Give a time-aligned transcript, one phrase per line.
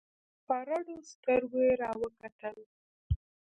[0.45, 2.57] په رډو سترگو يې راوکتل.